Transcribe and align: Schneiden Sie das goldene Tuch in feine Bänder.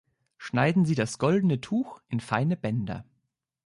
Schneiden 0.39 0.83
Sie 0.83 0.95
das 0.95 1.19
goldene 1.19 1.61
Tuch 1.61 2.01
in 2.09 2.21
feine 2.21 2.57
Bänder. 2.57 3.05